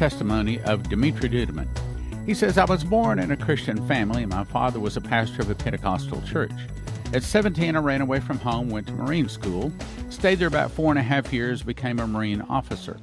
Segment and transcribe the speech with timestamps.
[0.00, 1.68] testimony of Dimitri Duduman.
[2.24, 5.50] He says, I was born in a Christian family, my father was a pastor of
[5.50, 6.54] a Pentecostal church.
[7.12, 9.70] At 17, I ran away from home, went to Marine school,
[10.08, 12.96] stayed there about four and a half years, became a Marine officer.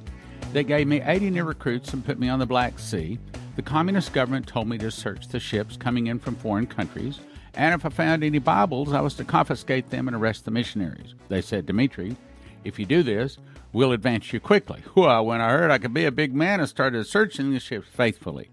[0.52, 3.20] They gave me 80 new recruits and put me on the Black Sea.
[3.54, 7.20] The communist government told me to search the ships coming in from foreign countries,
[7.54, 11.14] and if I found any Bibles, I was to confiscate them and arrest the missionaries.
[11.28, 12.16] They said, Dimitri,
[12.64, 13.38] if you do this,
[13.72, 14.82] we'll advance you quickly.
[14.94, 17.88] Well, when I heard I could be a big man, I started searching the ships
[17.88, 18.50] faithfully.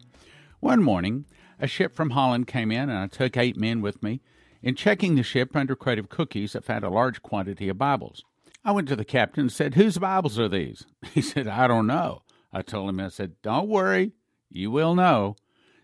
[0.59, 1.25] One morning,
[1.59, 4.21] a ship from Holland came in, and I took eight men with me.
[4.61, 8.23] In checking the ship under crate of Cookies, I found a large quantity of Bibles.
[8.63, 10.85] I went to the captain and said, Whose Bibles are these?
[11.13, 12.23] He said, I don't know.
[12.51, 14.13] I told him, I said, Don't worry,
[14.49, 15.35] you will know.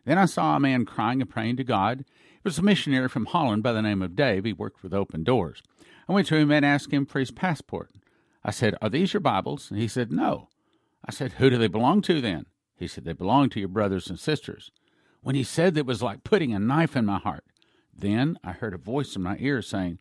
[0.05, 1.99] Then I saw a man crying and praying to God.
[1.99, 4.45] It was a missionary from Holland by the name of Dave.
[4.45, 5.61] He worked with Open Doors.
[6.09, 7.91] I went to him and asked him for his passport.
[8.43, 9.69] I said, Are these your Bibles?
[9.69, 10.49] And he said, No.
[11.05, 12.45] I said, Who do they belong to then?
[12.75, 14.71] He said, They belong to your brothers and sisters.
[15.21, 17.43] When he said that, it was like putting a knife in my heart.
[17.95, 19.99] Then I heard a voice in my ear saying,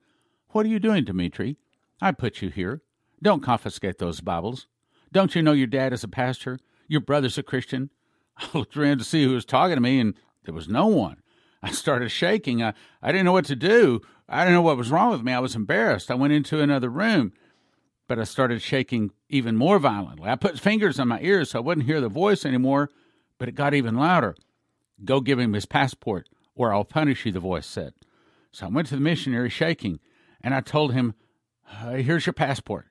[0.50, 1.56] What are you doing, Dimitri?
[2.00, 2.82] I put you here.
[3.22, 4.66] Don't confiscate those Bibles.
[5.12, 6.58] Don't you know your dad is a pastor?
[6.88, 7.90] Your brother's a Christian?
[8.38, 11.18] I looked around to see who was talking to me, and there was no one.
[11.62, 12.62] I started shaking.
[12.62, 14.00] I, I didn't know what to do.
[14.28, 15.32] I didn't know what was wrong with me.
[15.32, 16.10] I was embarrassed.
[16.10, 17.32] I went into another room,
[18.10, 20.28] but I started shaking even more violently.
[20.28, 22.90] I put fingers on my ears so I wouldn't hear the voice anymore,
[23.38, 24.34] but it got even louder.
[25.04, 27.94] Go give him his passport, or I'll punish you, the voice said.
[28.50, 30.00] So I went to the missionary shaking,
[30.40, 31.14] and I told him,
[31.92, 32.88] Here's your passport.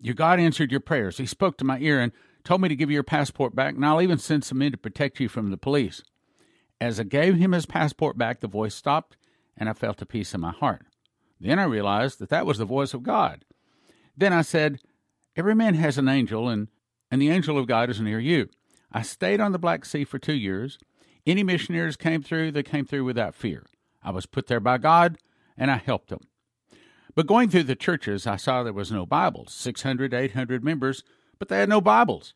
[0.00, 1.18] Your God answered your prayers.
[1.18, 2.10] He spoke to my ear and
[2.42, 4.76] told me to give you your passport back, and I'll even send some men to
[4.76, 6.02] protect you from the police.
[6.80, 9.16] As I gave him his passport back, the voice stopped,
[9.56, 10.86] and I felt a peace in my heart.
[11.40, 13.44] Then I realized that that was the voice of God.
[14.16, 14.80] Then I said,
[15.36, 16.68] Every man has an angel, and,
[17.10, 18.48] and the angel of God is near you.
[18.90, 20.78] I stayed on the Black Sea for two years.
[21.26, 23.66] Any missionaries came through, they came through without fear.
[24.02, 25.18] I was put there by God,
[25.56, 26.20] and I helped them.
[27.14, 31.02] But going through the churches, I saw there was no Bibles 600, 800 members,
[31.38, 32.34] but they had no Bibles.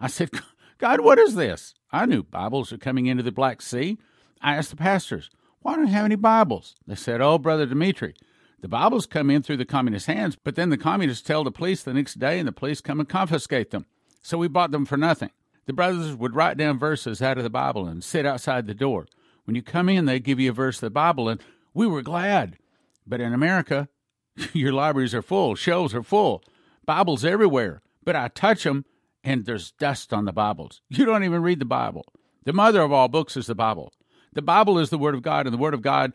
[0.00, 0.30] I said,
[0.78, 1.74] God, what is this?
[1.92, 3.98] I knew Bibles were coming into the Black Sea.
[4.40, 5.30] I asked the pastors,
[5.60, 6.74] why don't you have any Bibles?
[6.86, 8.14] They said, Oh, Brother Dimitri,
[8.60, 11.82] the Bibles come in through the communist hands, but then the communists tell the police
[11.82, 13.86] the next day, and the police come and confiscate them.
[14.22, 15.30] So we bought them for nothing.
[15.66, 19.06] The brothers would write down verses out of the Bible and sit outside the door.
[19.44, 21.40] When you come in, they give you a verse of the Bible, and
[21.72, 22.58] we were glad.
[23.06, 23.88] But in America,
[24.52, 26.42] your libraries are full, shelves are full,
[26.84, 27.80] Bibles everywhere.
[28.04, 28.84] But I touch them,
[29.24, 30.82] and there's dust on the Bibles.
[30.88, 32.04] You don't even read the Bible.
[32.44, 33.92] The mother of all books is the Bible.
[34.32, 36.12] The Bible is the Word of God, and the Word of God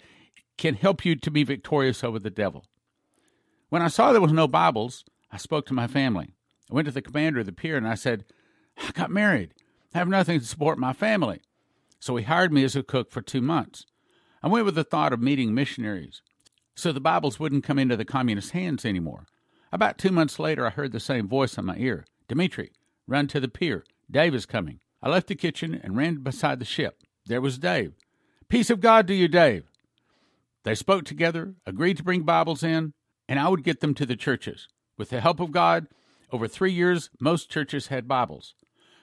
[0.57, 2.66] can help you to be victorious over the devil.
[3.69, 6.33] When I saw there was no Bibles, I spoke to my family.
[6.71, 8.25] I went to the commander of the pier and I said,
[8.77, 9.53] I got married.
[9.93, 11.41] I have nothing to support my family.
[11.99, 13.85] So he hired me as a cook for two months.
[14.43, 16.21] I went with the thought of meeting missionaries,
[16.75, 19.25] so the Bibles wouldn't come into the communist hands anymore.
[19.72, 22.72] About two months later, I heard the same voice in my ear Dimitri,
[23.07, 23.83] run to the pier.
[24.09, 24.79] Dave is coming.
[25.01, 27.01] I left the kitchen and ran beside the ship.
[27.25, 27.93] There was Dave.
[28.49, 29.66] Peace of God to you, Dave.
[30.66, 32.94] They spoke together, agreed to bring Bibles in,
[33.30, 34.68] and I would get them to the churches.
[34.98, 35.86] With the help of God,
[36.31, 38.56] over three years, most churches had Bibles.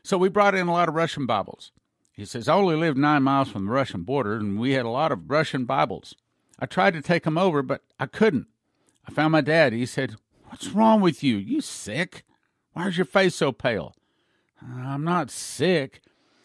[0.02, 1.70] So we brought in a lot of Russian Bibles.
[2.10, 4.90] He says, I only lived nine miles from the Russian border, and we had a
[4.90, 6.16] lot of Russian Bibles.
[6.58, 8.48] I tried to take them over, but I couldn't.
[9.06, 9.72] I found my dad.
[9.72, 10.16] He said,
[10.48, 11.36] What's wrong with you?
[11.36, 12.24] You sick?
[12.72, 13.94] Why is your face so pale?
[14.60, 16.02] I'm not sick.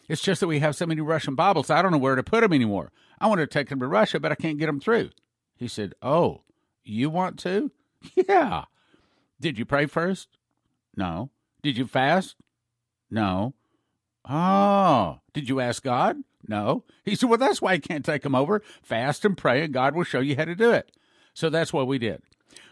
[0.08, 2.42] It's just that we have so many Russian Bibles, I don't know where to put
[2.42, 2.92] them anymore.
[3.20, 5.10] I want to take them to Russia, but I can't get them through.
[5.56, 6.42] He said, Oh,
[6.84, 7.70] you want to?
[8.14, 8.64] Yeah.
[9.40, 10.28] Did you pray first?
[10.96, 11.30] No.
[11.62, 12.36] Did you fast?
[13.10, 13.54] No.
[14.28, 16.18] Oh, did you ask God?
[16.46, 16.84] No.
[17.04, 18.62] He said, Well, that's why you can't take them over.
[18.82, 20.92] Fast and pray, and God will show you how to do it.
[21.34, 22.22] So that's what we did.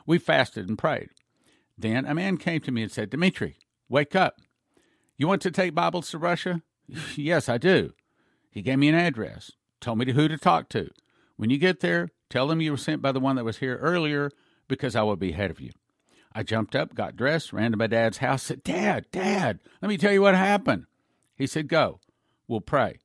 [0.06, 1.10] We fasted and prayed.
[1.78, 3.56] Then a man came to me and said, Dimitri,
[3.88, 4.40] wake up.
[5.16, 6.62] You want to take Bibles to Russia?
[7.16, 7.92] yes, I do.
[8.50, 10.90] He gave me an address, told me who to talk to.
[11.36, 13.76] When you get there, tell them you were sent by the one that was here
[13.76, 14.30] earlier
[14.68, 15.72] because I will be ahead of you.
[16.32, 19.96] I jumped up, got dressed, ran to my dad's house, said, Dad, Dad, let me
[19.96, 20.86] tell you what happened.
[21.34, 22.00] He said, Go.
[22.48, 22.98] We'll pray.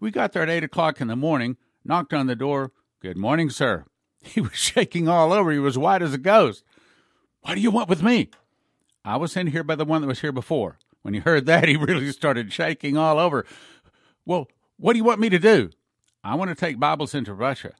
[0.00, 2.72] We got there at eight o'clock in the morning, knocked on the door.
[3.00, 3.84] Good morning, sir.
[4.26, 5.52] He was shaking all over.
[5.52, 6.64] He was white as a ghost.
[7.42, 8.30] What do you want with me?
[9.04, 10.78] I was sent here by the one that was here before.
[11.02, 13.46] When he heard that, he really started shaking all over.
[14.24, 15.70] Well, what do you want me to do?
[16.26, 17.74] I want to take Bibles into Russia.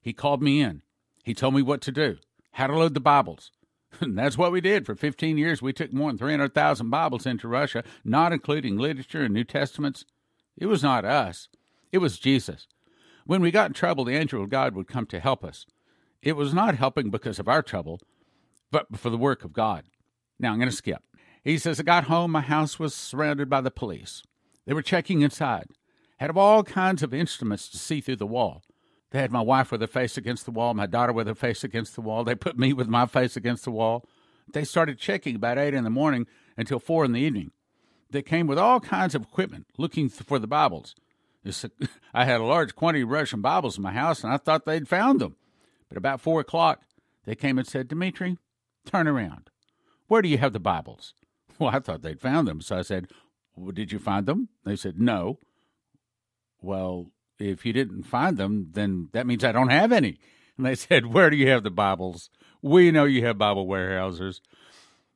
[0.00, 0.80] He called me in.
[1.22, 2.16] He told me what to do,
[2.52, 3.50] how to load the Bibles.
[4.00, 4.86] And that's what we did.
[4.86, 9.34] For 15 years, we took more than 300,000 Bibles into Russia, not including literature and
[9.34, 10.06] New Testaments.
[10.56, 11.48] It was not us,
[11.92, 12.68] it was Jesus.
[13.26, 15.66] When we got in trouble, the angel of God would come to help us.
[16.22, 18.00] It was not helping because of our trouble,
[18.70, 19.84] but for the work of God.
[20.38, 21.02] Now I'm going to skip.
[21.44, 24.22] He says, I got home, my house was surrounded by the police.
[24.64, 25.66] They were checking inside,
[26.20, 28.62] had all kinds of instruments to see through the wall.
[29.10, 31.64] They had my wife with her face against the wall, my daughter with her face
[31.64, 32.24] against the wall.
[32.24, 34.04] They put me with my face against the wall.
[34.52, 36.26] They started checking about 8 in the morning
[36.58, 37.52] until 4 in the evening.
[38.10, 40.94] They came with all kinds of equipment looking for the Bibles.
[42.14, 44.86] I had a large quantity of Russian Bibles in my house, and I thought they'd
[44.86, 45.36] found them.
[45.88, 46.82] But about 4 o'clock,
[47.24, 48.36] they came and said, Dmitri,
[48.84, 49.48] turn around.
[50.06, 51.14] Where do you have the Bibles?
[51.58, 52.62] Well, I thought they'd found them.
[52.62, 53.08] So I said,
[53.54, 54.48] well, Did you find them?
[54.64, 55.38] They said, No.
[56.60, 60.18] Well, if you didn't find them, then that means I don't have any.
[60.56, 62.30] And they said, Where do you have the Bibles?
[62.62, 64.40] We know you have Bible warehouses.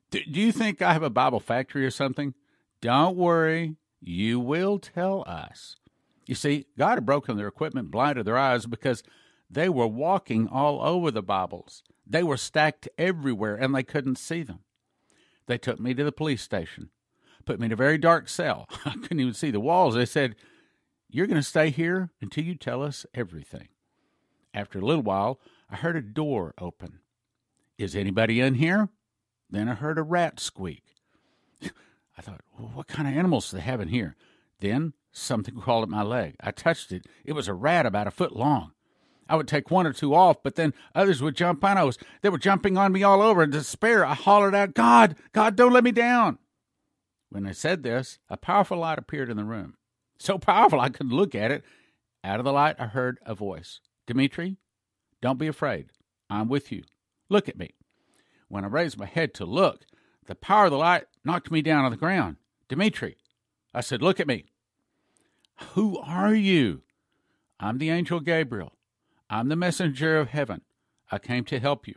[0.09, 2.33] Do, do you think I have a Bible factory or something?
[2.81, 5.77] Don't worry, you will tell us.
[6.25, 9.03] You see, God had broken their equipment, blinded their eyes because
[9.49, 11.83] they were walking all over the Bibles.
[12.07, 14.59] They were stacked everywhere and they couldn't see them.
[15.47, 16.89] They took me to the police station,
[17.45, 18.67] put me in a very dark cell.
[18.85, 19.93] I couldn't even see the walls.
[19.93, 20.35] They said,
[21.15, 23.69] you're going to stay here until you tell us everything.
[24.53, 25.39] After a little while,
[25.69, 26.99] I heard a door open.
[27.77, 28.89] Is anybody in here?
[29.49, 30.83] Then I heard a rat squeak.
[32.17, 34.17] I thought, well, what kind of animals do they have in here?
[34.59, 36.35] Then something crawled at my leg.
[36.41, 37.05] I touched it.
[37.23, 38.71] It was a rat about a foot long.
[39.29, 41.77] I would take one or two off, but then others would jump on.
[41.77, 43.41] I was they were jumping on me all over.
[43.41, 46.39] In despair, I hollered out, God, God, don't let me down.
[47.29, 49.77] When I said this, a powerful light appeared in the room
[50.17, 51.63] so powerful I couldn't look at it.
[52.23, 54.57] Out of the light, I heard a voice Dmitri,
[55.21, 55.87] don't be afraid.
[56.29, 56.83] I'm with you.
[57.29, 57.75] Look at me.
[58.47, 59.85] When I raised my head to look,
[60.25, 62.37] the power of the light knocked me down on the ground.
[62.67, 63.17] Dmitri,
[63.73, 64.45] I said, Look at me.
[65.73, 66.81] Who are you?
[67.59, 68.73] I'm the angel Gabriel.
[69.29, 70.61] I'm the messenger of heaven.
[71.11, 71.95] I came to help you.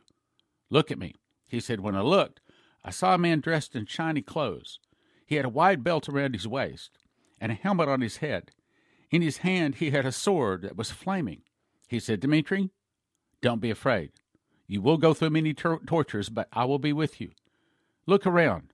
[0.71, 1.15] Look at me.
[1.47, 2.41] He said, When I looked,
[2.85, 4.79] I saw a man dressed in shiny clothes.
[5.27, 6.99] He had a wide belt around his waist
[7.41, 8.51] and a helmet on his head.
[9.11, 11.43] In his hand he had a sword that was flaming.
[11.89, 12.71] He said, Dmitri,
[13.41, 14.13] don't be afraid.
[14.67, 17.31] You will go through many tor- tortures, but I will be with you.
[18.07, 18.73] Look around.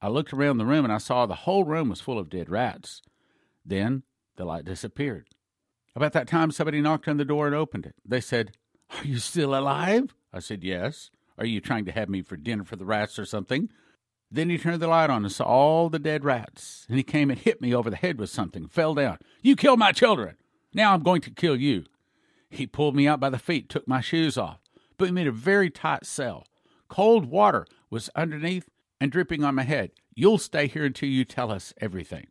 [0.00, 2.48] I looked around the room and I saw the whole room was full of dead
[2.48, 3.02] rats.
[3.64, 4.02] Then
[4.36, 5.28] the light disappeared.
[5.96, 7.94] About that time, somebody knocked on the door and opened it.
[8.04, 8.52] They said,
[8.90, 10.14] Are you still alive?
[10.32, 11.10] I said, Yes.
[11.38, 13.68] Are you trying to have me for dinner for the rats or something?
[14.34, 16.86] Then he turned the light on and saw all the dead rats.
[16.88, 19.18] And he came and hit me over the head with something, fell down.
[19.42, 20.34] You killed my children.
[20.72, 21.84] Now I'm going to kill you.
[22.50, 24.58] He pulled me out by the feet, took my shoes off,
[24.98, 26.48] put me in a very tight cell.
[26.88, 28.68] Cold water was underneath
[29.00, 29.92] and dripping on my head.
[30.16, 32.26] You'll stay here until you tell us everything.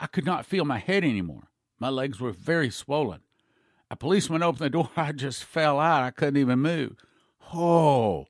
[0.00, 1.44] I could not feel my head anymore.
[1.78, 3.20] My legs were very swollen.
[3.88, 4.90] A policeman opened the door.
[4.96, 6.02] I just fell out.
[6.02, 6.96] I couldn't even move.
[7.54, 8.26] Oh,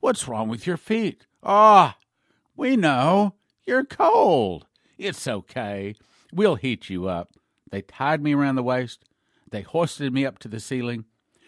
[0.00, 1.26] what's wrong with your feet?
[1.42, 1.99] Ah, oh,
[2.60, 3.34] we know.
[3.64, 4.66] You're cold.
[4.98, 5.94] It's okay.
[6.30, 7.30] We'll heat you up.
[7.70, 9.02] They tied me around the waist.
[9.50, 11.06] They hoisted me up to the ceiling,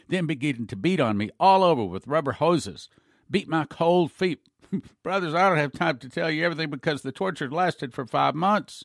[0.09, 2.88] then began to beat on me all over with rubber hoses,
[3.31, 4.40] beat my cold feet.
[5.02, 8.35] Brothers, I don't have time to tell you everything because the torture lasted for five
[8.35, 8.83] months.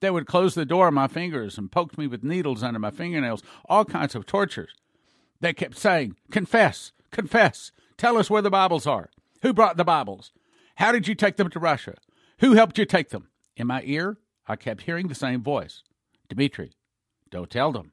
[0.00, 2.92] They would close the door on my fingers and poked me with needles under my
[2.92, 4.72] fingernails, all kinds of tortures.
[5.40, 9.10] They kept saying, Confess, confess, tell us where the Bibles are.
[9.42, 10.30] Who brought the Bibles?
[10.76, 11.94] How did you take them to Russia?
[12.40, 13.28] Who helped you take them?
[13.56, 15.82] In my ear, I kept hearing the same voice
[16.28, 16.72] Dmitri,
[17.30, 17.92] don't tell them.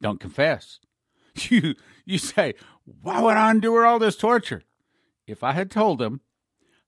[0.00, 0.80] Don't confess.
[1.48, 4.64] You, you say, why would I endure all this torture?
[5.28, 6.22] If I had told them,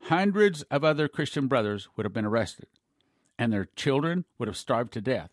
[0.02, 2.66] hundreds of other Christian brothers would have been arrested,
[3.38, 5.30] and their children would have starved to death.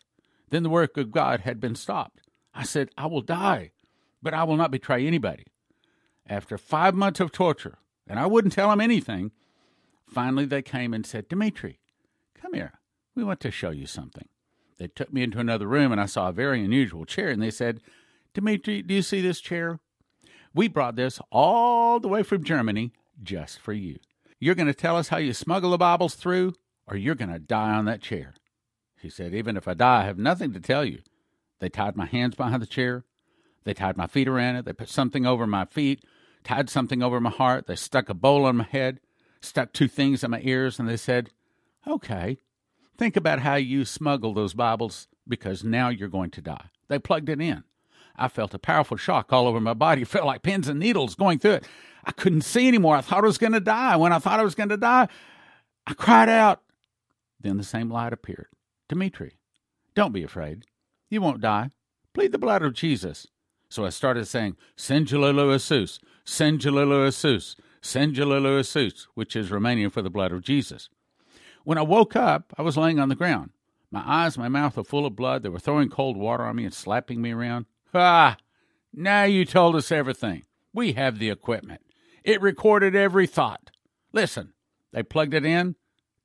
[0.52, 2.22] Then the work of God had been stopped.
[2.54, 3.72] I said, I will die,
[4.22, 5.46] but I will not betray anybody.
[6.28, 9.32] After five months of torture, and I wouldn't tell them anything,
[10.10, 11.80] Finally, they came and said, Dmitri,
[12.40, 12.74] come here.
[13.16, 14.28] We want to show you something.
[14.78, 17.52] They took me into another room and I saw a very unusual chair and they
[17.52, 17.82] said,
[18.34, 19.80] Dmitri, do you see this chair?
[20.54, 24.00] We brought this all the way from Germany just for you.
[24.40, 26.54] You're going to tell us how you smuggle the Bibles through,
[26.88, 28.34] or you're going to die on that chair.
[29.02, 31.00] He said, Even if I die, I have nothing to tell you.
[31.60, 33.04] They tied my hands behind the chair.
[33.66, 34.66] They tied my feet around it.
[34.66, 36.04] They put something over my feet,
[36.44, 37.68] tied something over my heart.
[37.68, 39.02] They stuck a bowl on my head
[39.42, 41.30] stuck two things in my ears, and they said,
[41.88, 42.38] Okay,
[42.98, 46.70] think about how you smuggled those Bibles because now you're going to die.
[46.88, 47.64] They plugged it in.
[48.16, 50.02] I felt a powerful shock all over my body.
[50.02, 51.68] It felt like pins and needles going through it.
[52.04, 52.96] I couldn't see anymore.
[52.96, 53.96] I thought I was going to die.
[53.96, 55.08] When I thought I was going to die,
[55.88, 56.62] I cried out.
[57.40, 58.48] Then the same light appeared.
[58.88, 59.38] Dimitri,
[59.96, 60.66] don't be afraid.
[61.10, 61.70] You won't die.
[62.14, 63.28] Plead the blood of Jesus.
[63.70, 70.10] So I started saying, Singululu Asus, Singululu Asus, Singululu Asus, which is Romanian for the
[70.10, 70.90] blood of Jesus.
[71.64, 73.52] When I woke up, I was laying on the ground.
[73.92, 75.44] My eyes, my mouth were full of blood.
[75.44, 77.66] They were throwing cold water on me and slapping me around.
[77.94, 78.38] Ah,
[78.94, 80.44] now you told us everything.
[80.74, 81.82] We have the equipment.
[82.24, 83.72] It recorded every thought.
[84.14, 84.54] Listen,
[84.92, 85.76] they plugged it in.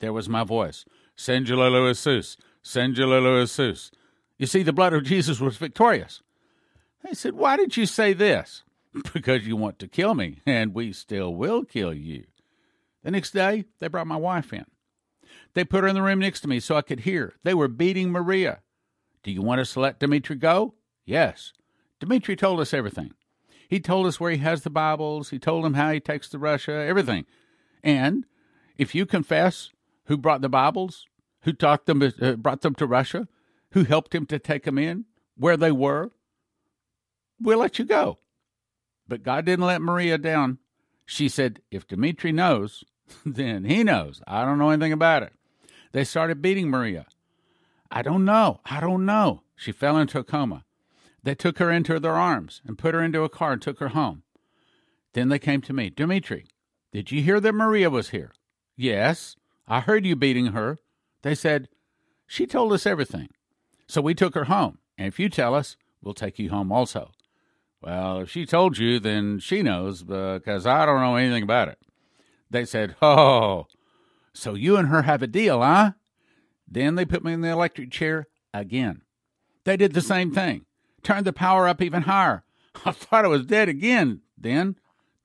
[0.00, 0.84] There was my voice.
[1.16, 3.90] Singululu Asus, Singululu Asus.
[4.38, 6.20] You see, the blood of Jesus was victorious.
[7.02, 8.64] They said, Why did you say this?
[9.12, 12.24] Because you want to kill me, and we still will kill you.
[13.02, 14.64] The next day, they brought my wife in.
[15.54, 17.34] They put her in the room next to me so I could hear.
[17.42, 18.60] They were beating Maria.
[19.22, 20.74] Do you want us to let Dimitri go?
[21.04, 21.52] Yes.
[22.00, 23.14] Dimitri told us everything.
[23.68, 25.30] He told us where he has the Bibles.
[25.30, 27.24] He told them how he takes to Russia, everything.
[27.82, 28.26] And
[28.76, 29.70] if you confess
[30.06, 31.06] who brought the Bibles,
[31.42, 33.28] who taught them, uh, brought them to Russia,
[33.72, 35.04] who helped him to take them in,
[35.36, 36.10] where they were,
[37.40, 38.18] we'll let you go.
[39.06, 40.58] But God didn't let Maria down.
[41.06, 42.84] She said, if Dimitri knows,
[43.26, 44.22] then he knows.
[44.26, 45.32] I don't know anything about it.
[45.92, 47.06] They started beating Maria.
[47.90, 48.60] I don't know.
[48.64, 49.42] I don't know.
[49.54, 50.64] She fell into a coma.
[51.22, 53.88] They took her into their arms and put her into a car and took her
[53.88, 54.22] home.
[55.12, 55.90] Then they came to me.
[55.90, 56.46] Dimitri,
[56.92, 58.32] did you hear that Maria was here?
[58.76, 59.36] Yes.
[59.66, 60.78] I heard you beating her.
[61.22, 61.68] They said,
[62.26, 63.28] She told us everything.
[63.86, 64.78] So we took her home.
[64.98, 67.12] And if you tell us, we'll take you home also.
[67.84, 71.78] Well, if she told you, then she knows, because I don't know anything about it.
[72.48, 73.66] They said, Oh,
[74.32, 75.92] so you and her have a deal, huh?
[76.66, 79.02] Then they put me in the electric chair again.
[79.64, 80.64] They did the same thing,
[81.02, 82.44] turned the power up even higher.
[82.86, 84.22] I thought I was dead again.
[84.38, 84.76] Then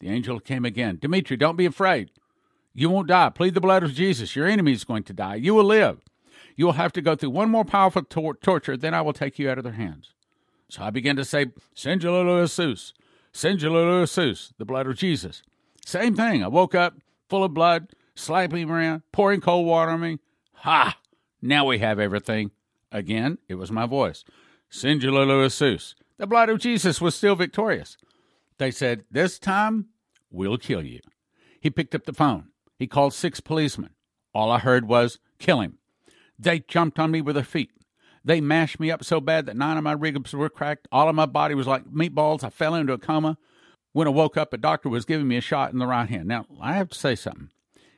[0.01, 0.97] the angel came again.
[1.01, 2.11] Dimitri, don't be afraid.
[2.73, 3.29] You won't die.
[3.29, 4.35] Plead the blood of Jesus.
[4.35, 5.35] Your enemy is going to die.
[5.35, 6.01] You will live.
[6.57, 9.39] You will have to go through one more powerful tor- torture, then I will take
[9.39, 10.13] you out of their hands.
[10.69, 12.93] So I began to say, Singululu Asus,
[13.33, 15.41] Singululu Asus, the blood of Jesus.
[15.85, 16.43] Same thing.
[16.43, 16.95] I woke up
[17.27, 20.19] full of blood, slapping around, pouring cold water on me.
[20.53, 20.97] Ha!
[21.41, 22.51] Now we have everything.
[22.91, 24.23] Again, it was my voice.
[24.71, 25.95] Singululu Asus.
[26.17, 27.97] The blood of Jesus was still victorious.
[28.57, 29.87] They said, This time,
[30.29, 30.99] we'll kill you.
[31.59, 32.49] He picked up the phone.
[32.77, 33.91] He called six policemen.
[34.33, 35.77] All I heard was, Kill him.
[36.37, 37.71] They jumped on me with their feet.
[38.23, 40.87] They mashed me up so bad that nine of my ribs were cracked.
[40.91, 42.43] All of my body was like meatballs.
[42.43, 43.37] I fell into a coma.
[43.91, 46.27] When I woke up, a doctor was giving me a shot in the right hand.
[46.27, 47.49] Now, I have to say something.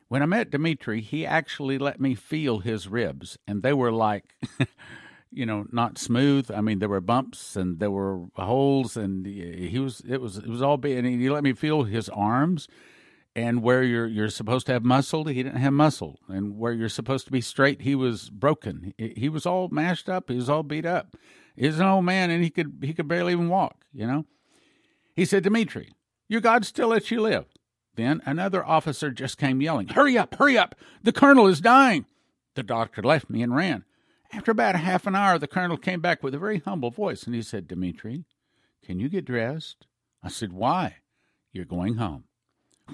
[0.07, 4.25] When I met Dimitri, he actually let me feel his ribs, and they were like,
[5.31, 6.51] you know, not smooth.
[6.51, 10.47] I mean, there were bumps and there were holes, and he was, it was, it
[10.47, 10.97] was all big.
[10.97, 12.67] And he let me feel his arms
[13.35, 16.89] and where you're you're supposed to have muscle, he didn't have muscle, and where you're
[16.89, 18.93] supposed to be straight, he was broken.
[18.97, 20.29] He, he was all mashed up.
[20.29, 21.15] He was all beat up.
[21.55, 23.85] He's an old man, and he could he could barely even walk.
[23.93, 24.25] You know.
[25.13, 25.93] He said, Dimitri,
[26.29, 27.45] your God still lets you live.
[27.95, 30.75] Then another officer just came yelling, Hurry up, hurry up!
[31.03, 32.05] The colonel is dying.
[32.55, 33.83] The doctor left me and ran.
[34.33, 37.35] After about half an hour, the colonel came back with a very humble voice, and
[37.35, 38.23] he said, Dimitri,
[38.83, 39.87] can you get dressed?
[40.23, 40.97] I said, Why?
[41.51, 42.23] You're going home.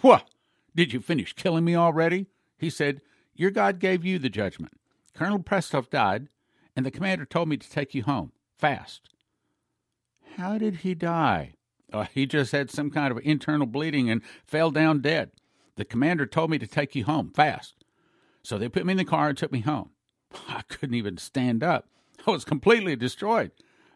[0.02, 0.28] What?
[0.76, 2.28] Did you finish killing me already?
[2.58, 3.02] He said,
[3.36, 4.74] Your God gave you the judgment.
[5.14, 6.28] Colonel Prestov died,
[6.76, 9.10] and the commander told me to take you home, fast.
[10.36, 11.54] How did he die?
[11.92, 15.32] Uh, he just had some kind of internal bleeding and fell down dead.
[15.76, 17.76] The commander told me to take you home, fast.
[18.44, 19.92] So they put me in the car and took me home.
[20.48, 21.88] I couldn't even stand up.
[22.26, 23.52] I was completely destroyed.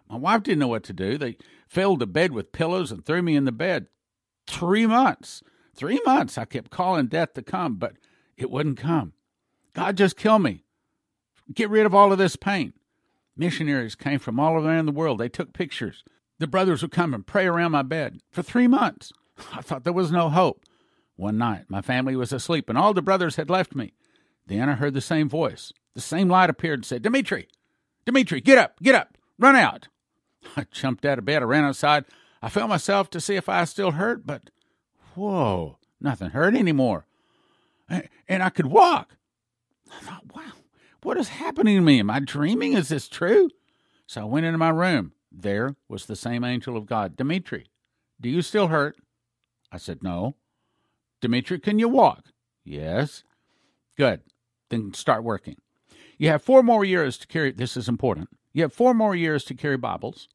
[0.09, 1.17] My wife didn't know what to do.
[1.17, 3.87] They filled the bed with pillows and threw me in the bed.
[4.47, 5.41] Three months.
[5.81, 7.93] Three months I kept calling death to come, but
[8.37, 9.13] it wouldn't come.
[9.73, 10.63] God, just kill me.
[11.51, 12.73] Get rid of all of this pain.
[13.35, 15.17] Missionaries came from all around the world.
[15.17, 16.03] They took pictures.
[16.37, 19.11] The brothers would come and pray around my bed for three months.
[19.55, 20.61] I thought there was no hope.
[21.15, 23.93] One night, my family was asleep and all the brothers had left me.
[24.45, 25.73] Then I heard the same voice.
[25.95, 27.47] The same light appeared and said, Dimitri,
[28.05, 29.87] Dimitri, get up, get up, run out.
[30.55, 31.41] I jumped out of bed.
[31.41, 32.05] I ran outside.
[32.39, 34.51] I felt myself to see if I still hurt, but
[35.15, 37.05] whoa, nothing hurt anymore.
[38.27, 39.17] And I could walk.
[39.91, 40.53] I thought, wow,
[41.03, 41.99] what is happening to me?
[41.99, 42.73] Am I dreaming?
[42.73, 43.49] Is this true?
[44.07, 45.13] So I went into my room.
[45.31, 47.17] There was the same angel of God.
[47.17, 47.67] Dimitri,
[48.19, 48.97] do you still hurt?
[49.71, 50.35] I said, no.
[51.21, 52.25] Dimitri, can you walk?
[52.63, 53.23] Yes.
[53.97, 54.21] Good.
[54.69, 55.57] Then start working.
[56.17, 58.29] You have four more years to carry, this is important.
[58.53, 60.27] You have four more years to carry Bibles.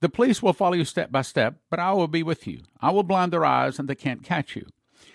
[0.00, 2.60] The police will follow you step by step, but I will be with you.
[2.80, 4.66] I will blind their eyes, and they can't catch you.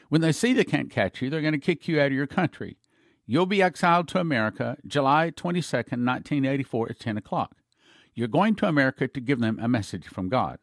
[0.09, 2.27] When they see they can't catch you, they're going to kick you out of your
[2.27, 2.77] country.
[3.25, 7.55] You'll be exiled to America July 22nd, 1984 at 10 o'clock.
[8.13, 10.59] You're going to America to give them a message from God.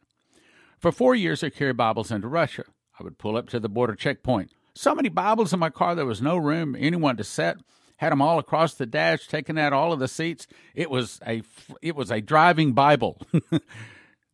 [0.77, 2.65] For four years, I carried Bibles into Russia.
[2.99, 4.51] I would pull up to the border checkpoint.
[4.75, 7.57] So many Bibles in my car, there was no room anyone to set.
[7.97, 10.47] Had them all across the dash, taking out all of the seats.
[10.73, 11.41] It was a
[11.81, 13.21] it was a driving Bible.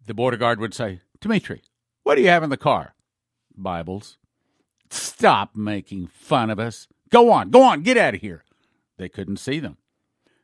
[0.05, 1.62] the border guard would say, "Dimitri,
[2.03, 2.95] what do you have in the car?"
[3.55, 4.17] Bibles.
[4.89, 6.88] Stop making fun of us.
[7.09, 8.43] Go on, go on, get out of here.
[8.97, 9.77] They couldn't see them.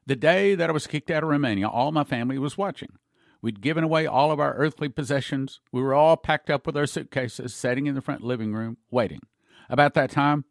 [0.06, 2.94] The day that I was kicked out of Romania, all my family was watching.
[3.42, 5.62] We'd given away all of our earthly possessions.
[5.72, 9.22] We were all packed up with our suitcases, sitting in the front living room, waiting.
[9.70, 10.46] About that time,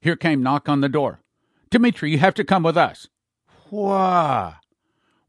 [0.00, 1.20] here came knock on the door.
[1.70, 3.08] Dimitri, you have to come with us.
[3.70, 4.56] Why?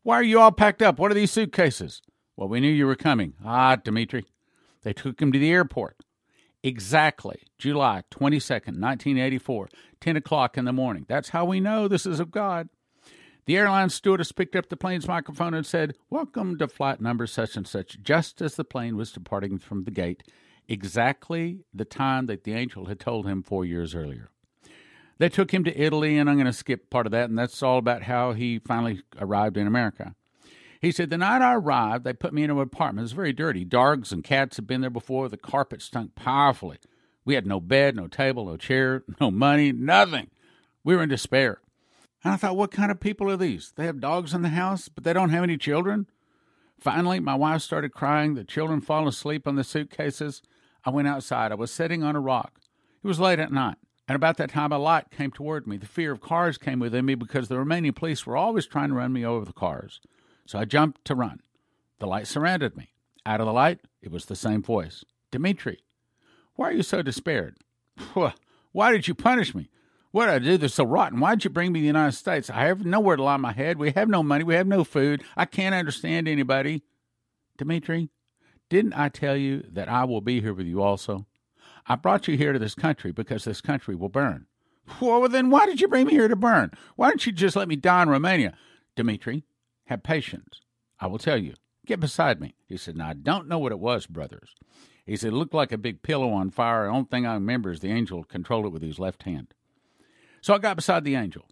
[0.02, 1.00] Why are you all packed up?
[1.00, 2.02] What are these suitcases?
[2.36, 3.34] Well, we knew you were coming.
[3.46, 4.26] Ah, Dimitri.
[4.82, 5.98] They took him to the airport.
[6.64, 11.06] Exactly, July 22nd, 1984, 10 o'clock in the morning.
[11.08, 12.70] That's how we know this is of God.
[13.46, 17.58] The airline stewardess picked up the plane's microphone and said, Welcome to flight number such
[17.58, 20.24] and such, just as the plane was departing from the gate,
[20.70, 24.30] exactly the time that the angel had told him four years earlier.
[25.18, 27.62] They took him to Italy, and I'm going to skip part of that, and that's
[27.62, 30.16] all about how he finally arrived in America.
[30.84, 33.04] He said, The night I arrived, they put me in an apartment.
[33.04, 33.64] It was very dirty.
[33.64, 35.30] Dogs and cats had been there before.
[35.30, 36.78] The carpet stunk powerfully.
[37.24, 40.30] We had no bed, no table, no chair, no money, nothing.
[40.84, 41.62] We were in despair.
[42.22, 43.72] And I thought, what kind of people are these?
[43.78, 46.08] They have dogs in the house, but they don't have any children?
[46.82, 48.34] Finally, my wife started crying.
[48.34, 50.42] The children falling asleep on the suitcases.
[50.84, 51.54] I went outside.
[51.54, 52.60] I was sitting on a rock.
[53.02, 53.78] It was late at night.
[54.06, 55.78] And about that time, a light came toward me.
[55.78, 58.96] The fear of cars came within me because the Romanian police were always trying to
[58.96, 60.02] run me over the cars.
[60.46, 61.42] So I jumped to run.
[62.00, 62.90] The light surrounded me.
[63.26, 65.06] Out of the light, it was the same voice.
[65.32, 65.80] Dimitri,
[66.56, 67.58] why are you so despaired?
[68.72, 69.70] Why did you punish me?
[70.12, 71.20] What did I do that's so rotten?
[71.20, 72.50] Why did you bring me to the United States?
[72.50, 73.80] I have nowhere to lie my head.
[73.80, 74.44] We have no money.
[74.44, 75.24] We have no food.
[75.36, 76.84] I can't understand anybody.
[77.58, 78.10] Dimitri,
[78.70, 81.26] didn't I tell you that I will be here with you also?
[81.88, 84.46] I brought you here to this country because this country will burn.
[85.00, 86.72] Well, then why did you bring me here to burn?
[86.96, 88.54] Why don't you just let me die in Romania?
[88.96, 89.46] Dimitri,
[89.94, 90.62] have patience.
[91.00, 91.54] I will tell you.
[91.86, 92.56] Get beside me.
[92.68, 94.56] He said, Now, I don't know what it was, brothers.
[95.06, 96.86] He said, It looked like a big pillow on fire.
[96.86, 99.54] The only thing I remember is the angel controlled it with his left hand.
[100.42, 101.46] So I got beside the angel,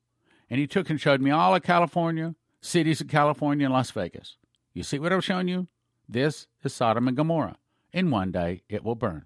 [0.49, 4.38] and he took and showed me all of California, cities of California, and Las Vegas.
[4.73, 5.67] You see what I'm showing you?
[6.08, 7.58] This is Sodom and Gomorrah.
[7.93, 9.25] In one day it will burn.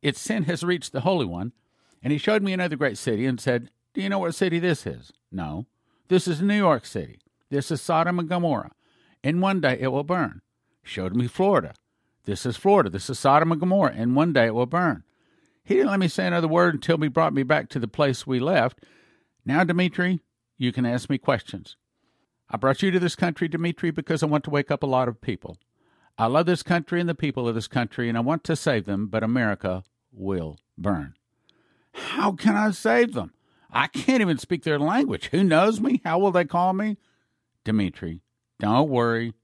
[0.00, 1.52] Its sin has reached the Holy One,
[2.02, 4.86] and he showed me another great city and said, Do you know what city this
[4.86, 5.12] is?
[5.30, 5.66] No.
[6.08, 7.20] This is New York City.
[7.52, 8.70] This is Sodom and Gomorrah.
[9.22, 10.40] In one day it will burn.
[10.82, 11.74] Showed me Florida.
[12.24, 12.88] This is Florida.
[12.88, 13.94] This is Sodom and Gomorrah.
[13.94, 15.04] In one day it will burn.
[15.62, 18.26] He didn't let me say another word until he brought me back to the place
[18.26, 18.86] we left.
[19.44, 20.22] Now, Dimitri,
[20.56, 21.76] you can ask me questions.
[22.48, 25.08] I brought you to this country, Dimitri, because I want to wake up a lot
[25.08, 25.58] of people.
[26.16, 28.86] I love this country and the people of this country, and I want to save
[28.86, 31.16] them, but America will burn.
[31.92, 33.34] How can I save them?
[33.70, 35.28] I can't even speak their language.
[35.32, 36.00] Who knows me?
[36.02, 36.96] How will they call me?
[37.64, 38.20] Dimitri,
[38.58, 39.34] don't worry.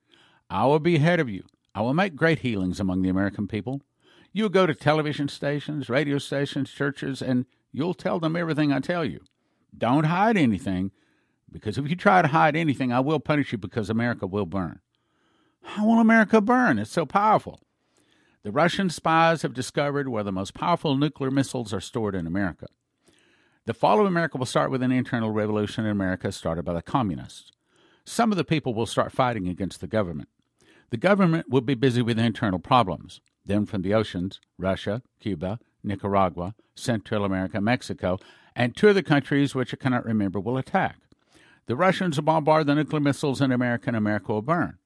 [0.50, 1.44] I will be ahead of you.
[1.74, 3.83] I will make great healings among the American people.
[4.33, 9.04] You'll go to television stations, radio stations, churches, and you'll tell them everything I tell
[9.04, 9.20] you.
[9.76, 10.90] Don't hide anything,
[11.50, 14.81] because if you try to hide anything, I will punish you because America will burn.
[15.62, 16.78] How will America burn?
[16.78, 17.61] It's so powerful.
[18.42, 22.66] The Russian spies have discovered where the most powerful nuclear missiles are stored in America.
[23.66, 26.83] The fall of America will start with an internal revolution in America started by the
[26.83, 27.52] communists
[28.08, 30.28] some of the people will start fighting against the government.
[30.90, 33.20] The government will be busy with internal problems.
[33.44, 38.18] Then, from the oceans, Russia, Cuba, Nicaragua, Central America, Mexico,
[38.56, 40.96] and two of the countries which I cannot remember will attack.
[41.66, 44.78] The Russians will bombard the nuclear missiles in America, and America will burn.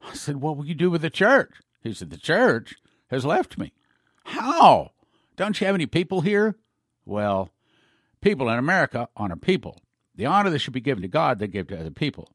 [0.00, 1.50] I said, What will you do with the church?
[1.82, 2.76] He said, The church
[3.08, 3.72] has left me.
[4.24, 4.92] How?
[5.36, 6.56] Don't you have any people here?
[7.04, 7.50] Well,
[8.20, 9.80] people in America honor people.
[10.14, 12.30] The honor that should be given to God, they give to other people.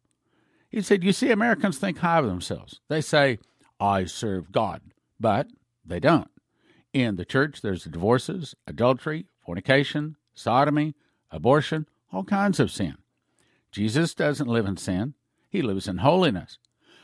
[0.76, 2.82] He said, You see, Americans think high of themselves.
[2.90, 3.40] They say,
[3.80, 4.82] I serve God,
[5.18, 5.48] but
[5.86, 6.28] they don't.
[6.92, 10.94] In the church, there's divorces, adultery, fornication, sodomy,
[11.32, 12.98] abortion, all kinds of sin.
[13.72, 15.14] Jesus doesn't live in sin,
[15.48, 16.58] he lives in holiness.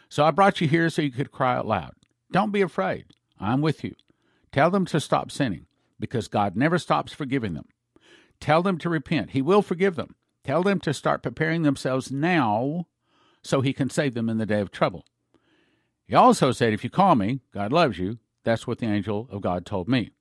[0.09, 1.93] So I brought you here so you could cry out loud.
[2.29, 3.05] Don't be afraid.
[3.39, 3.95] I'm with you.
[4.51, 5.65] Tell them to stop sinning
[5.97, 7.69] because God never stops forgiving them.
[8.41, 9.29] Tell them to repent.
[9.29, 10.15] He will forgive them.
[10.43, 12.87] Tell them to start preparing themselves now
[13.43, 15.05] so he can save them in the day of trouble.
[16.07, 18.19] He also said, If you call me, God loves you.
[18.43, 20.11] That's what the angel of God told me.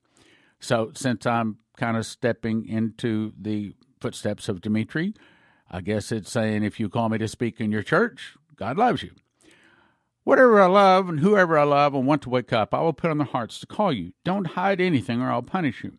[0.61, 5.15] So, since I'm kind of stepping into the footsteps of Dimitri,
[5.71, 9.03] I guess it's saying, If you call me to speak in your church, God loves
[9.03, 9.13] you.
[10.23, 13.11] Whatever I love and whoever I love and want to wake up, I will put
[13.11, 14.13] on their hearts to call you.
[14.25, 15.99] Don't hide anything or I'll punish you.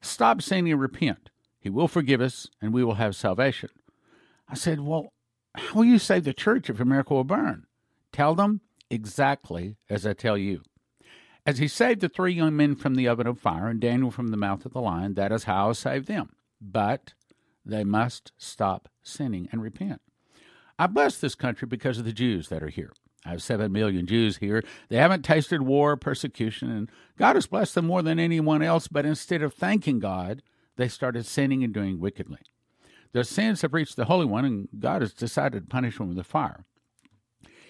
[0.00, 1.30] Stop sinning and repent.
[1.60, 3.68] He will forgive us and we will have salvation.
[4.48, 5.12] I said, Well,
[5.54, 7.66] how will you save the church if America will burn?
[8.12, 8.60] Tell them
[8.90, 10.62] exactly as I tell you.
[11.46, 14.28] As he saved the three young men from the oven of fire and Daniel from
[14.28, 16.30] the mouth of the lion, that is how I saved them.
[16.60, 17.14] But
[17.64, 20.00] they must stop sinning and repent.
[20.78, 22.92] I bless this country because of the Jews that are here.
[23.24, 24.64] I have seven million Jews here.
[24.88, 29.04] They haven't tasted war persecution, and God has blessed them more than anyone else, but
[29.04, 30.42] instead of thanking God,
[30.76, 32.38] they started sinning and doing wickedly.
[33.12, 36.26] Their sins have reached the Holy One, and God has decided to punish them with
[36.26, 36.64] fire.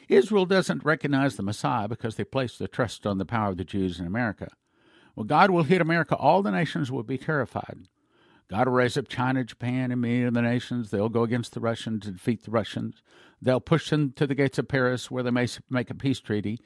[0.08, 3.64] Israel doesn't recognize the Messiah because they place their trust on the power of the
[3.64, 4.48] Jews in America.
[5.14, 7.88] Well, God will hit America, all the nations will be terrified.
[8.48, 10.90] God will raise up China, Japan, and many of the nations.
[10.90, 13.00] They'll go against the Russians and defeat the Russians.
[13.40, 16.58] They'll push them to the gates of Paris where they may make a peace treaty,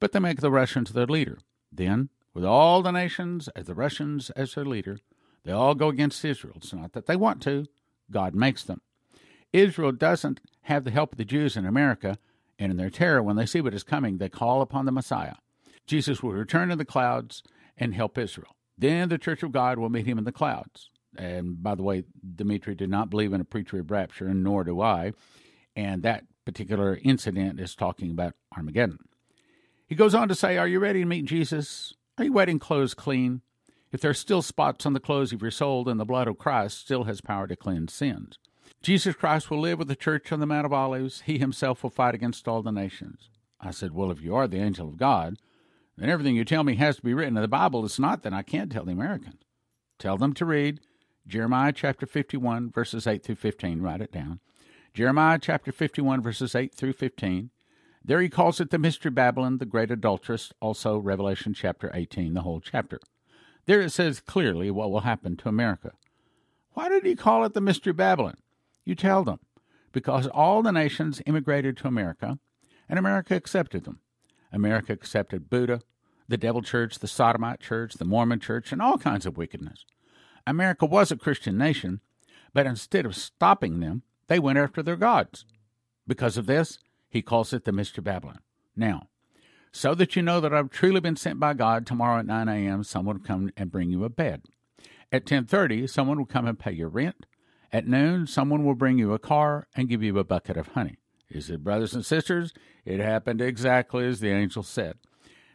[0.00, 1.38] but they make the Russians their leader.
[1.70, 4.98] Then, with all the nations as the Russians as their leader,
[5.44, 6.54] they all go against Israel.
[6.56, 7.66] It's not that they want to,
[8.10, 8.80] God makes them.
[9.52, 12.18] Israel doesn't have the help of the Jews in America,
[12.58, 15.34] and in their terror, when they see what is coming, they call upon the Messiah.
[15.86, 17.42] Jesus will return in the clouds
[17.76, 18.54] and help Israel.
[18.76, 20.90] Then the church of God will meet him in the clouds.
[21.16, 22.04] And by the way,
[22.36, 25.12] Dimitri did not believe in a pre trib rapture, and nor do I.
[25.74, 28.98] And that particular incident is talking about Armageddon.
[29.86, 31.94] He goes on to say, Are you ready to meet Jesus?
[32.16, 33.42] Are you wedding clothes clean?
[33.92, 36.38] If there are still spots on the clothes of your soul, then the blood of
[36.38, 38.38] Christ still has power to cleanse sins.
[38.82, 41.22] Jesus Christ will live with the church on the Mount of Olives.
[41.22, 43.30] He himself will fight against all the nations.
[43.60, 45.36] I said, Well, if you are the angel of God,
[45.96, 47.84] then everything you tell me has to be written in the Bible.
[47.84, 49.42] It's not, then I can't tell the Americans.
[49.98, 50.80] Tell them to read
[51.26, 53.82] Jeremiah chapter 51, verses 8 through 15.
[53.82, 54.40] Write it down.
[54.94, 57.50] Jeremiah chapter 51, verses 8 through 15.
[58.02, 62.42] There he calls it the mystery Babylon, the great adulteress, also Revelation chapter 18, the
[62.42, 62.98] whole chapter.
[63.70, 65.92] There it says clearly what will happen to America.
[66.72, 68.38] Why did he call it the mystery Babylon?
[68.84, 69.38] You tell them.
[69.92, 72.40] Because all the nations immigrated to America,
[72.88, 74.00] and America accepted them.
[74.52, 75.82] America accepted Buddha,
[76.26, 79.84] the Devil Church, the Sodomite Church, the Mormon Church, and all kinds of wickedness.
[80.48, 82.00] America was a Christian nation,
[82.52, 85.44] but instead of stopping them, they went after their gods.
[86.08, 88.40] Because of this, he calls it the Mystery Babylon.
[88.74, 89.10] Now,
[89.72, 92.84] so that you know that I've truly been sent by God, tomorrow at 9 a.m.,
[92.84, 94.42] someone will come and bring you a bed.
[95.12, 97.26] At 10:30, someone will come and pay your rent.
[97.72, 100.98] At noon, someone will bring you a car and give you a bucket of honey.
[101.28, 102.52] He said, Brothers and sisters,
[102.84, 104.96] it happened exactly as the angel said.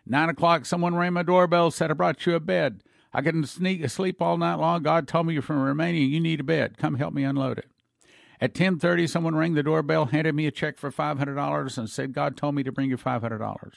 [0.06, 2.84] Nine o'clock, someone rang my doorbell, said, I brought you a bed.
[3.12, 4.84] I couldn't sneak sleep all night long.
[4.84, 6.06] God told me you're from Romania.
[6.06, 6.78] You need a bed.
[6.78, 7.68] Come help me unload it.
[8.42, 12.36] At 10:30, someone rang the doorbell, handed me a check for $500, and said, God
[12.36, 13.72] told me to bring you $500.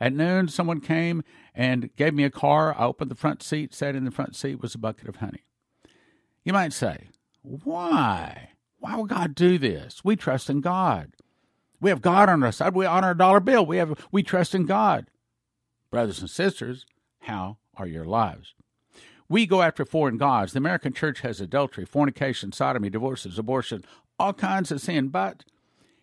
[0.00, 1.22] At noon, someone came
[1.54, 2.74] and gave me a car.
[2.78, 5.44] I opened the front seat, sat in the front seat, was a bucket of honey.
[6.44, 7.08] You might say,
[7.42, 8.50] why?
[8.78, 10.04] Why would God do this?
[10.04, 11.12] We trust in God.
[11.80, 12.74] We have God on our side.
[12.74, 13.64] We honor a dollar bill.
[13.64, 15.06] We have we trust in God.
[15.90, 16.86] Brothers and sisters,
[17.20, 18.54] how are your lives?
[19.28, 20.52] We go after foreign gods.
[20.52, 23.84] The American church has adultery, fornication, sodomy, divorces, abortion,
[24.18, 25.08] all kinds of sin.
[25.08, 25.44] But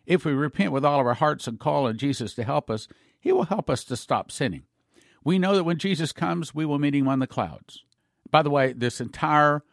[0.06, 2.88] if we repent with all of our hearts and call on Jesus to help us,
[3.24, 4.64] He will help us to stop sinning.
[5.24, 7.86] We know that when Jesus comes, we will meet Him on the clouds.
[8.30, 9.64] By the way, this entire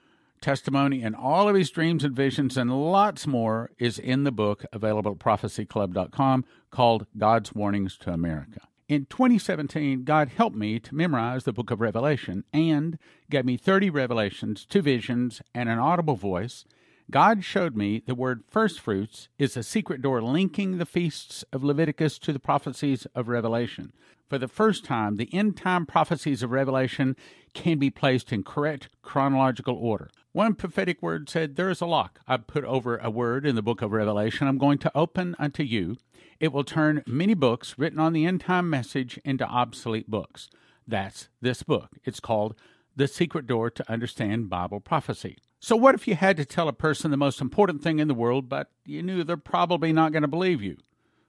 [0.41, 4.65] testimony and all of his dreams and visions and lots more is in the book
[4.73, 8.61] available at prophecyclub.com called God's Warnings to America.
[8.89, 13.91] In 2017, God helped me to memorize the book of Revelation and gave me 30
[13.91, 16.65] revelations, two visions, and an audible voice.
[17.11, 21.65] God showed me the word first fruits is a secret door linking the feasts of
[21.65, 23.93] Leviticus to the prophecies of Revelation.
[24.29, 27.17] For the first time, the end time prophecies of Revelation
[27.53, 30.09] can be placed in correct chronological order.
[30.33, 33.63] One prophetic word said, There is a lock I put over a word in the
[33.63, 34.47] book of Revelation.
[34.47, 35.97] I'm going to open unto you.
[36.39, 40.49] It will turn many books written on the end time message into obsolete books.
[40.87, 41.91] That's this book.
[42.05, 42.55] It's called
[42.95, 45.39] The Secret Door to Understand Bible Prophecy.
[45.63, 48.15] So, what if you had to tell a person the most important thing in the
[48.15, 50.79] world, but you knew they're probably not going to believe you?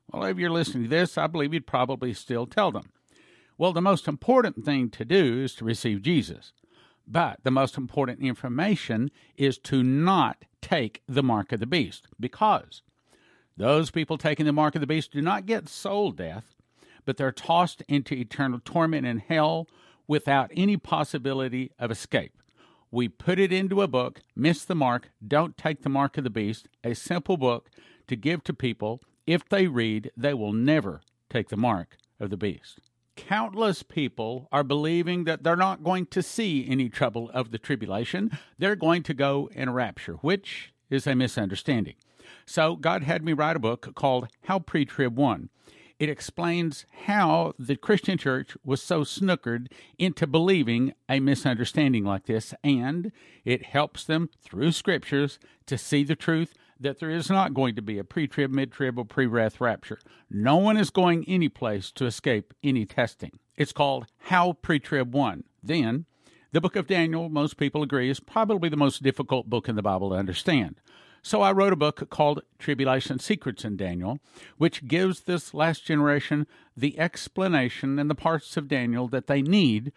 [0.10, 2.92] Well, if you're listening to this, I believe you'd probably still tell them.
[3.58, 6.54] Well, the most important thing to do is to receive Jesus.
[7.06, 12.84] But the most important information is to not take the mark of the beast because
[13.58, 16.56] those people taking the mark of the beast do not get soul death,
[17.04, 19.68] but they're tossed into eternal torment in hell
[20.08, 22.41] without any possibility of escape.
[22.94, 26.30] We put it into a book, Miss the Mark, Don't Take the Mark of the
[26.30, 27.70] Beast, a simple book
[28.08, 29.02] to give to people.
[29.26, 31.00] If they read, they will never
[31.30, 32.80] take the mark of the beast.
[33.16, 38.38] Countless people are believing that they're not going to see any trouble of the tribulation.
[38.58, 41.96] They're going to go in a rapture, which is a misunderstanding.
[42.46, 45.50] So God had me write a book called How Pre Trib Won.
[46.02, 49.68] It explains how the Christian church was so snookered
[50.00, 53.12] into believing a misunderstanding like this, and
[53.46, 55.38] it helps them through scriptures
[55.68, 58.72] to see the truth that there is not going to be a pre trib, mid
[58.72, 60.00] trib, or pre wrath rapture.
[60.28, 63.38] No one is going any place to escape any testing.
[63.56, 65.44] It's called How Pre Trib Won.
[65.62, 66.06] Then,
[66.52, 69.84] the book of Daniel, most people agree, is probably the most difficult book in the
[69.84, 70.82] Bible to understand.
[71.24, 74.20] So I wrote a book called Tribulation Secrets in Daniel,
[74.58, 79.92] which gives this last generation the explanation and the parts of Daniel that they need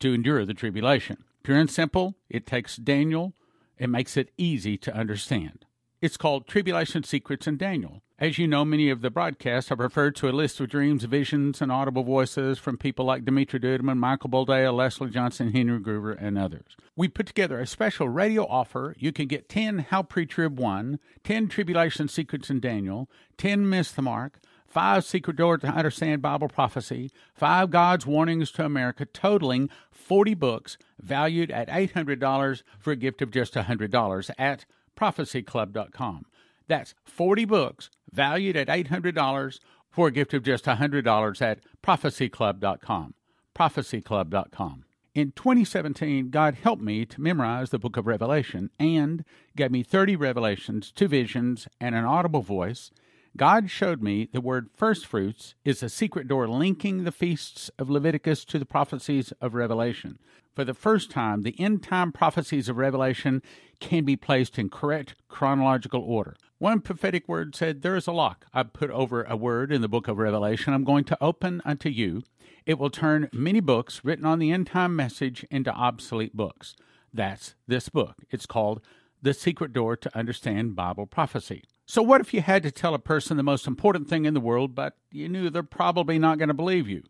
[0.00, 1.24] to endure the tribulation.
[1.42, 3.32] Pure and simple, it takes Daniel
[3.78, 5.64] and makes it easy to understand.
[6.02, 8.02] It's called Tribulation Secrets in Daniel.
[8.20, 11.62] As you know, many of the broadcasts have referred to a list of dreams, visions,
[11.62, 16.36] and audible voices from people like Dimitri Duduman, Michael Boldea, Leslie Johnson, Henry Gruver, and
[16.36, 16.76] others.
[16.94, 18.94] We put together a special radio offer.
[18.98, 24.02] You can get 10 How Pre-Trib Won, 10 Tribulation Secrets in Daniel, 10 Miss the
[24.02, 30.34] Mark, five secret doors to understand Bible prophecy, five God's warnings to America, totaling 40
[30.34, 36.26] books valued at $800 for a gift of just $100 at prophecyclub.com.
[36.70, 39.58] That's 40 books valued at $800
[39.90, 43.14] for a gift of just $100 at prophecyclub.com.
[43.56, 44.84] prophecyclub.com.
[45.12, 49.24] In 2017, God helped me to memorize the book of Revelation and
[49.56, 52.92] gave me 30 revelations, two visions, and an audible voice.
[53.36, 57.88] God showed me the word first fruits is a secret door linking the feasts of
[57.88, 60.18] Leviticus to the prophecies of Revelation.
[60.54, 63.40] For the first time, the end time prophecies of Revelation
[63.78, 66.36] can be placed in correct chronological order.
[66.58, 69.88] One prophetic word said, There is a lock I put over a word in the
[69.88, 70.74] book of Revelation.
[70.74, 72.22] I'm going to open unto you.
[72.66, 76.74] It will turn many books written on the end time message into obsolete books.
[77.14, 78.16] That's this book.
[78.30, 78.82] It's called
[79.22, 81.64] The Secret Door to Understand Bible Prophecy.
[81.90, 84.38] So, what if you had to tell a person the most important thing in the
[84.38, 87.02] world, but you knew they're probably not going to believe you?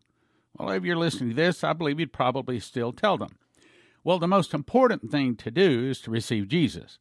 [0.57, 3.37] Well, if you're listening to this, I believe you'd probably still tell them.
[4.03, 6.97] Well, the most important thing to do is to receive Jesus.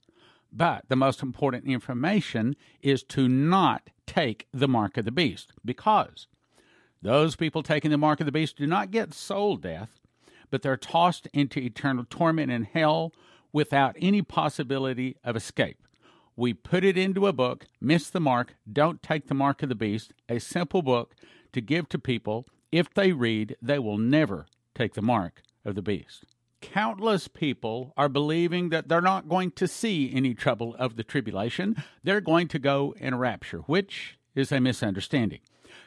[0.52, 6.26] But the most important information is to not take the mark of the beast because
[7.00, 10.00] those people taking the mark of the beast do not get soul death,
[10.50, 13.14] but they're tossed into eternal torment in hell
[13.54, 15.78] without any possibility of escape.
[16.36, 19.74] We put it into a book, Miss the Mark, Don't Take the Mark of the
[19.74, 21.14] Beast, a simple book
[21.52, 22.46] to give to people.
[22.72, 26.24] If they read, they will never take the mark of the beast
[26.60, 31.82] countless people are believing that they're not going to see any trouble of the tribulation.
[32.04, 35.40] They're going to go in a rapture, which is a misunderstanding.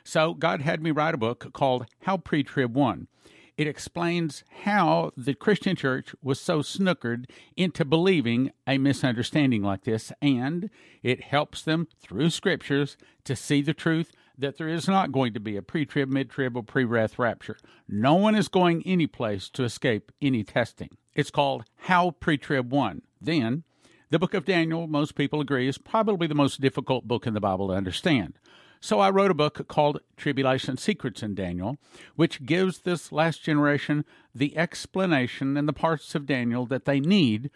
[0.04, 3.08] So God had me write a book called How Pre Trib Won.
[3.56, 10.12] It explains how the Christian church was so snookered into believing a misunderstanding like this,
[10.22, 10.72] and
[11.04, 15.40] it helps them through scriptures to see the truth that there is not going to
[15.40, 17.58] be a pre trib, mid trib, or pre wrath rapture.
[17.88, 20.90] No one is going any place to escape any testing.
[21.14, 23.04] It's called How Pre Trib Won.
[23.22, 23.64] Then,
[24.10, 27.40] the book of Daniel, most people agree, is probably the most difficult book in the
[27.40, 28.40] Bible to understand.
[28.84, 31.78] So I wrote a book called Tribulation Secrets in Daniel,
[32.18, 34.04] which gives this last generation
[34.36, 37.50] the explanation and the parts of Daniel that they need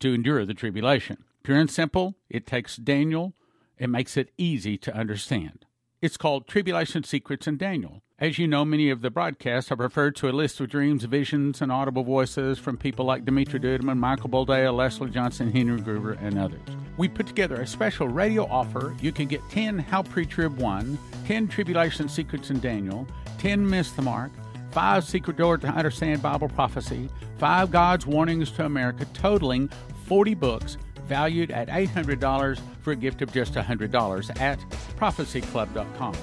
[0.00, 1.24] to endure the tribulation.
[1.42, 3.34] Pure and simple, it takes Daniel
[3.78, 5.66] and makes it easy to understand.
[6.00, 8.00] It's called Tribulation Secrets in Daniel.
[8.18, 11.60] As you know, many of the broadcasts have referred to a list of dreams, visions,
[11.60, 16.38] and audible voices from people like Dimitri Duduman, Michael Boldea, Leslie Johnson, Henry Gruver, and
[16.38, 16.83] others.
[16.96, 18.94] We put together a special radio offer.
[19.00, 23.06] You can get 10 How Pre-Trib Won, 10 Tribulation Secrets in Daniel,
[23.38, 24.30] 10 Miss the Mark,
[24.72, 29.68] 5 Secret Door to Understand Bible Prophecy, 5 God's Warnings to America, totaling
[30.06, 30.76] 40 books
[31.06, 34.58] valued at $800 for a gift of just $100 at
[34.98, 36.14] prophecyclub.com.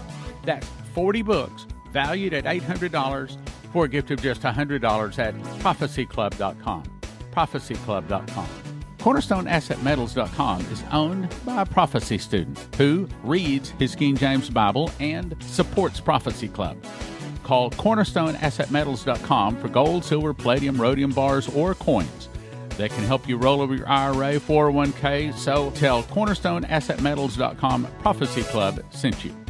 [0.44, 3.38] That's 40 books valued at $800
[3.72, 6.84] for a gift of just $100 at prophecyclub.com.
[7.32, 8.61] prophecyclub.com.
[9.02, 16.00] CornerstoneAssetMetals.com is owned by a prophecy student who reads his King James Bible and supports
[16.00, 16.78] Prophecy Club.
[17.44, 22.30] Call CornerstoneAssetMetals.com for gold, silver, palladium, rhodium bars, or coins
[22.78, 25.34] that can help you roll over your IRA, 401k.
[25.34, 29.41] So tell CornerstoneAssetMetals.com Prophecy Club sent you.